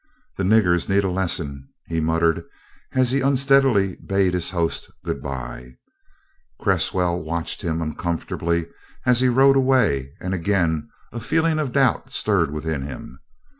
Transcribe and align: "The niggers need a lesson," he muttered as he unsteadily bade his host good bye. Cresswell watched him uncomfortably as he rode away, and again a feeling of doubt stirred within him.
"The 0.35 0.43
niggers 0.43 0.89
need 0.89 1.03
a 1.03 1.11
lesson," 1.11 1.69
he 1.85 1.99
muttered 1.99 2.43
as 2.93 3.11
he 3.11 3.21
unsteadily 3.21 3.97
bade 3.97 4.33
his 4.33 4.49
host 4.49 4.89
good 5.05 5.21
bye. 5.21 5.75
Cresswell 6.59 7.21
watched 7.21 7.61
him 7.61 7.83
uncomfortably 7.83 8.65
as 9.05 9.19
he 9.21 9.29
rode 9.29 9.55
away, 9.57 10.13
and 10.19 10.33
again 10.33 10.89
a 11.11 11.19
feeling 11.19 11.59
of 11.59 11.73
doubt 11.73 12.11
stirred 12.11 12.49
within 12.49 12.81
him. 12.81 13.19